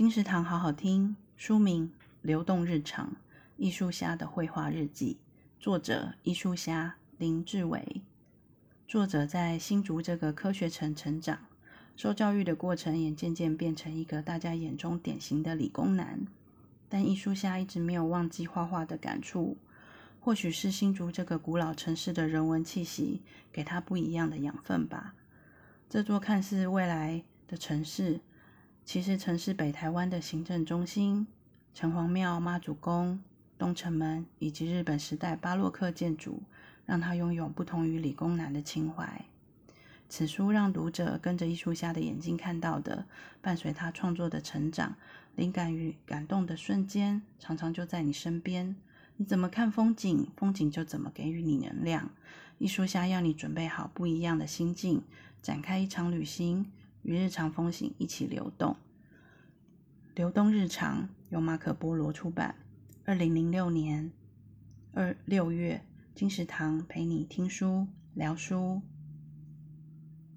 [0.00, 1.88] 金石堂好好听，书名
[2.22, 3.16] 《流动日常：
[3.58, 5.18] 艺术家的绘画日记》，
[5.62, 8.00] 作者艺术虾林志伟。
[8.88, 11.40] 作者在新竹这个科学城成长，
[11.96, 16.26] 受教育的过程也渐渐变成一个大家眼中典型的理工男。
[16.88, 19.58] 但艺术虾一直没有忘记画画的感触，
[20.18, 23.20] 或许是新竹这个古老城市的人文气息
[23.52, 25.14] 给他不一样的养分吧。
[25.90, 28.20] 这座看似未来的城市，
[28.92, 31.28] 其实曾是北台湾的行政中心，
[31.72, 33.22] 城隍庙、妈祖宫、
[33.56, 36.42] 东城门以及日本时代巴洛克建筑，
[36.86, 39.24] 让他拥有不同于理工男的情怀。
[40.08, 43.06] 此书让读者跟着艺术家的眼睛看到的，
[43.40, 44.96] 伴随他创作的成长，
[45.36, 48.74] 灵感与感动的瞬间，常常就在你身边。
[49.18, 52.10] 你怎么看风景，风景就怎么给予你能量。
[52.58, 55.04] 艺术家要你准备好不一样的心境，
[55.40, 56.66] 展开一场旅行，
[57.02, 58.76] 与日常风行一起流动。
[60.14, 62.54] 流动日常由马可波罗出版，
[63.04, 64.10] 二零零六年
[64.92, 65.84] 二六月。
[66.12, 68.82] 金石堂陪你听书聊书。